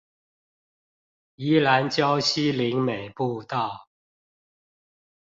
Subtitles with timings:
[1.35, 3.87] 宜蘭礁溪林美步道